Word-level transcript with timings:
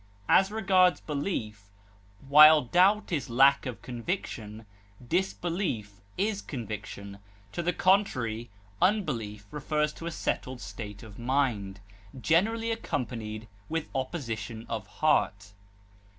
As 0.27 0.49
regards 0.49 0.99
belief, 0.99 1.65
while 2.27 2.63
doubt 2.63 3.11
is 3.11 3.29
lack 3.29 3.67
of 3.67 3.83
conviction, 3.83 4.65
disbelief 5.07 6.01
is 6.17 6.41
conviction, 6.41 7.19
to 7.51 7.61
the 7.61 7.71
contrary; 7.71 8.49
unbelief 8.81 9.45
refers 9.51 9.93
to 9.93 10.07
a 10.07 10.11
settled 10.11 10.59
state 10.59 11.03
of 11.03 11.19
mind, 11.19 11.81
generally 12.19 12.71
accompanied 12.71 13.47
with 13.69 13.89
opposition 13.93 14.65
of 14.67 14.87
heart. 14.87 15.53